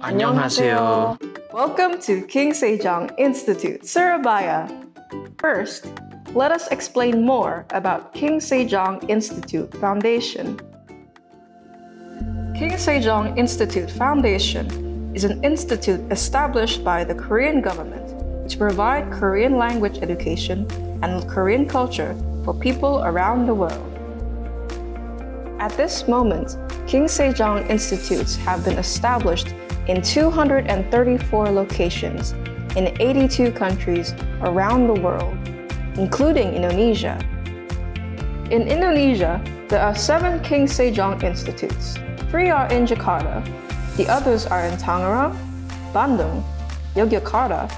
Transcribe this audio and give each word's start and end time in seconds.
안녕하세요. 0.00 1.18
Welcome 1.52 2.00
to 2.00 2.22
King 2.26 2.52
Sejong 2.52 3.12
Institute, 3.18 3.84
Surabaya. 3.84 4.68
First, 5.38 5.92
let 6.34 6.52
us 6.52 6.68
explain 6.68 7.24
more 7.24 7.66
about 7.70 8.14
King 8.14 8.40
Sejong 8.40 9.04
Institute 9.10 9.72
Foundation. 9.76 10.56
King 12.56 12.72
Sejong 12.80 13.36
Institute 13.36 13.90
Foundation 13.90 15.12
is 15.14 15.24
an 15.24 15.44
institute 15.44 16.00
established 16.10 16.84
by 16.84 17.04
the 17.04 17.14
Korean 17.14 17.60
government 17.60 18.48
to 18.48 18.56
provide 18.56 19.12
Korean 19.12 19.58
language 19.58 19.98
education 20.00 20.66
and 21.02 21.28
Korean 21.28 21.68
culture 21.68 22.16
for 22.44 22.54
people 22.54 23.04
around 23.04 23.46
the 23.46 23.54
world. 23.54 23.92
At 25.58 25.72
this 25.76 26.06
moment, 26.06 26.56
King 26.86 27.04
Sejong 27.04 27.68
Institutes 27.68 28.36
have 28.36 28.64
been 28.64 28.78
established 28.78 29.52
in 29.87 30.01
234 30.01 31.49
locations 31.49 32.33
in 32.75 32.95
82 32.99 33.51
countries 33.51 34.13
around 34.41 34.87
the 34.87 35.01
world, 35.01 35.35
including 35.95 36.53
Indonesia. 36.53 37.19
In 38.49 38.67
Indonesia, 38.67 39.41
there 39.67 39.81
are 39.81 39.95
seven 39.95 40.39
King 40.41 40.65
Sejong 40.65 41.23
Institutes. 41.23 41.97
Three 42.29 42.49
are 42.49 42.67
in 42.71 42.85
Jakarta, 42.85 43.43
the 43.97 44.07
others 44.07 44.45
are 44.45 44.65
in 44.65 44.77
Tangerang, 44.77 45.35
Bandung, 45.93 46.43
Yogyakarta, 46.95 47.71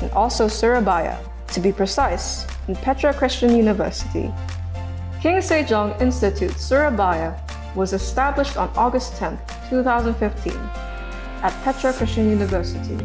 and 0.00 0.10
also 0.12 0.48
Surabaya, 0.48 1.18
to 1.48 1.60
be 1.60 1.72
precise, 1.72 2.46
in 2.68 2.74
Petra 2.76 3.12
Christian 3.12 3.54
University. 3.54 4.32
King 5.20 5.36
Sejong 5.36 6.00
Institute 6.00 6.58
Surabaya 6.58 7.38
was 7.76 7.92
established 7.92 8.56
on 8.56 8.68
August 8.76 9.16
10, 9.16 9.38
2015, 9.68 10.52
at 11.42 11.52
Petra 11.64 11.92
Christian 11.92 12.28
University. 12.28 12.98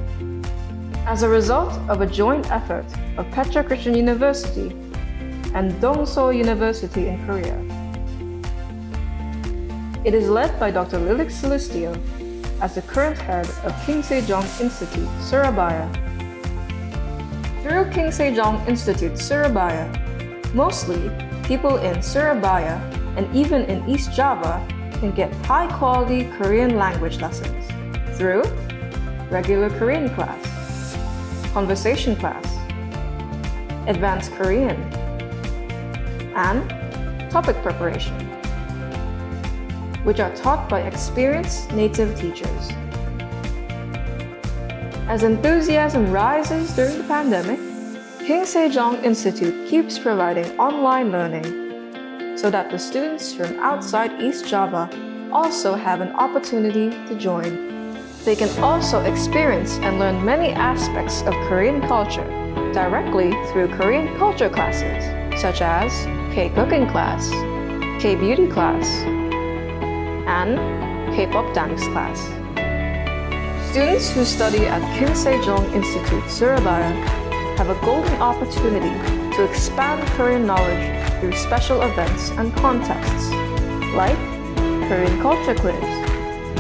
As 1.05 1.23
a 1.23 1.30
result 1.30 1.72
of 1.89 2.02
a 2.02 2.05
joint 2.05 2.52
effort 2.52 2.86
of 3.17 3.30
Petra 3.31 3.64
Christian 3.64 3.95
University 3.95 4.75
and 5.53 5.72
Dongseo 5.80 6.36
University 6.36 7.08
in 7.08 7.25
Korea. 7.25 7.55
It 10.03 10.14
is 10.14 10.27
led 10.27 10.59
by 10.59 10.69
Dr. 10.72 11.00
Lilik 11.00 11.31
Celestio 11.31 11.95
as 12.61 12.75
the 12.75 12.81
current 12.81 13.17
head 13.17 13.47
of 13.64 13.72
King 13.86 14.02
Sejong 14.02 14.45
Institute, 14.59 15.09
Surabaya. 15.22 15.88
Through 17.64 17.89
King 17.92 18.11
Sejong 18.11 18.67
Institute, 18.67 19.17
Surabaya, 19.17 19.88
mostly 20.53 21.09
people 21.44 21.77
in 21.77 22.03
Surabaya 22.03 22.75
and 23.16 23.33
even 23.33 23.64
in 23.66 23.88
East 23.89 24.11
Java 24.11 24.59
can 24.99 25.11
get 25.11 25.33
high 25.45 25.67
quality 25.77 26.25
Korean 26.38 26.75
language 26.75 27.22
lessons 27.22 27.75
through 28.16 28.44
regular 29.30 29.69
Korean 29.77 30.09
class, 30.16 30.97
conversation 31.53 32.16
class, 32.16 32.45
advanced 33.88 34.31
Korean, 34.33 34.81
and 36.36 36.69
TOPIK 37.31 37.61
preparation, 37.61 38.16
which 40.03 40.19
are 40.19 40.33
taught 40.36 40.69
by 40.69 40.81
experienced 40.81 41.71
native 41.71 42.17
teachers. 42.19 42.71
As 45.08 45.23
enthusiasm 45.23 46.11
rises 46.11 46.75
during 46.75 46.97
the 46.97 47.03
pandemic, 47.03 47.59
King 48.19 48.41
Sejong 48.41 49.03
Institute 49.03 49.67
keeps 49.69 49.99
providing 49.99 50.58
online 50.58 51.11
learning 51.11 52.38
so 52.38 52.49
that 52.49 52.71
the 52.71 52.80
students 52.80 53.33
from 53.33 53.59
outside 53.59 54.19
East 54.21 54.47
Java 54.47 54.89
also 55.31 55.75
have 55.75 56.02
an 56.02 56.11
opportunity 56.13 56.89
to 57.08 57.16
join. 57.19 57.75
They 58.26 58.36
can 58.36 58.50
also 58.64 59.02
experience 59.02 59.78
and 59.78 60.00
learn 60.00 60.26
many 60.26 60.50
aspects 60.52 61.22
of 61.22 61.34
Korean 61.48 61.80
culture 61.81 62.26
directly 62.73 63.30
through 63.52 63.67
Korean 63.67 64.17
culture 64.17 64.49
classes, 64.49 65.05
such 65.39 65.61
as 65.61 65.92
K-cooking 66.33 66.88
class, 66.88 67.30
K-beauty 68.02 68.48
class, 68.48 68.88
and 70.26 70.58
K-pop 71.16 71.54
dance 71.54 71.83
class. 71.89 72.20
Students 73.70 74.10
who 74.10 74.26
study 74.26 74.66
at 74.66 74.82
King 74.98 75.10
Sejong 75.10 75.72
Institute, 75.76 76.28
Surabaya 76.28 76.92
have 77.58 77.70
a 77.70 77.80
golden 77.86 78.16
opportunity 78.16 78.89
to 79.36 79.44
expand 79.44 80.02
Korean 80.17 80.48
knowledge 80.48 81.20
through 81.20 81.33
special 81.33 81.83
events 81.83 82.32
and 82.32 82.52
contests 82.55 83.30
like 83.94 84.17
Korean 84.89 85.22
Culture 85.22 85.54
Quiz, 85.54 85.76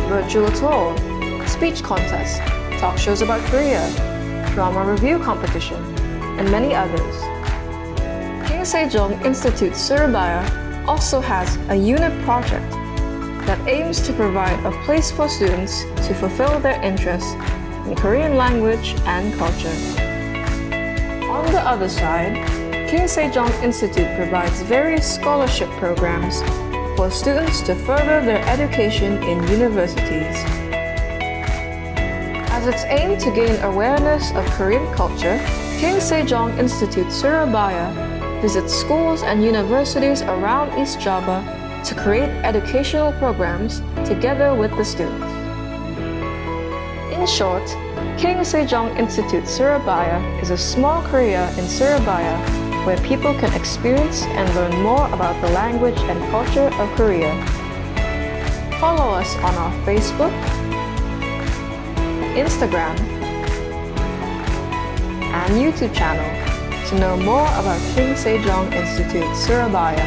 Virtual 0.07 0.51
Tour, 0.51 1.14
Speech 1.55 1.83
Contest, 1.83 2.41
Talk 2.81 2.97
Shows 2.97 3.21
about 3.21 3.39
Korea, 3.49 3.79
Drama 4.53 4.91
Review 4.91 5.17
Competition, 5.19 5.81
and 6.37 6.51
many 6.51 6.75
others. 6.75 7.15
King 8.45 8.67
Sejong 8.67 9.23
Institute 9.23 9.73
Surabaya 9.73 10.43
also 10.85 11.21
has 11.21 11.55
a 11.69 11.75
unit 11.75 12.11
project 12.25 12.69
that 13.47 13.57
aims 13.69 14.01
to 14.01 14.11
provide 14.11 14.59
a 14.65 14.71
place 14.83 15.11
for 15.11 15.29
students 15.29 15.83
to 16.05 16.13
fulfill 16.13 16.59
their 16.59 16.75
interests 16.83 17.31
in 17.87 17.95
Korean 17.95 18.35
language 18.35 18.93
and 19.05 19.33
culture. 19.39 19.71
On 21.31 21.49
the 21.53 21.61
other 21.61 21.87
side, 21.87 22.35
King 22.89 23.07
Sejong 23.07 23.63
Institute 23.63 24.13
provides 24.17 24.61
various 24.63 25.07
scholarship 25.07 25.69
programs 25.79 26.41
for 26.97 27.09
students 27.09 27.61
to 27.61 27.75
further 27.75 28.19
their 28.19 28.43
education 28.45 29.23
in 29.23 29.41
universities. 29.47 30.64
As 32.65 32.73
its 32.73 32.85
aim 32.85 33.15
to 33.19 33.29
gain 33.29 33.61
awareness 33.61 34.31
of 34.31 34.43
Korean 34.57 34.91
culture, 34.95 35.37
King 35.77 35.97
Sejong 35.97 36.57
Institute 36.57 37.11
Surabaya 37.11 37.93
visits 38.41 38.73
schools 38.73 39.21
and 39.21 39.43
universities 39.43 40.23
around 40.23 40.73
East 40.73 40.99
Java 40.99 41.45
to 41.85 41.93
create 41.93 42.31
educational 42.43 43.11
programs 43.21 43.83
together 44.03 44.55
with 44.55 44.75
the 44.77 44.83
students. 44.83 45.27
In 47.13 47.27
short, 47.27 47.67
King 48.17 48.41
Sejong 48.41 48.97
Institute 48.97 49.47
Surabaya 49.47 50.17
is 50.41 50.49
a 50.49 50.57
small 50.57 51.03
Korea 51.03 51.47
in 51.59 51.67
Surabaya 51.67 52.35
where 52.83 52.97
people 53.05 53.35
can 53.35 53.53
experience 53.53 54.23
and 54.23 54.55
learn 54.55 54.81
more 54.81 55.05
about 55.13 55.39
the 55.39 55.51
language 55.51 55.99
and 56.09 56.17
culture 56.31 56.73
of 56.81 56.89
Korea. 56.97 57.29
Follow 58.79 59.13
us 59.13 59.35
on 59.45 59.53
our 59.53 59.71
Facebook, 59.85 60.33
Instagram, 62.35 62.99
and 65.31 65.53
YouTube 65.55 65.93
channel 65.95 66.27
to 66.89 66.99
know 66.99 67.17
more 67.17 67.47
about 67.59 67.79
King 67.95 68.13
Sejong 68.13 68.71
Institute 68.73 69.35
Surabaya. 69.35 70.05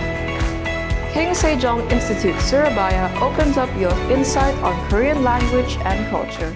King 1.12 1.31
Sejong 1.34 1.91
Institute 1.91 2.38
Surabaya 2.41 3.11
opens 3.21 3.56
up 3.56 3.69
your 3.81 3.93
insight 4.12 4.55
on 4.62 4.77
Korean 4.88 5.25
language 5.25 5.77
and 5.84 6.09
culture. 6.11 6.55